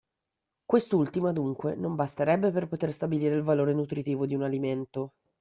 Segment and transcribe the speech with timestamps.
[0.65, 5.11] Quest'ultima dunque non basterebbe per poter stabilire il valore nutritivo di un alimento.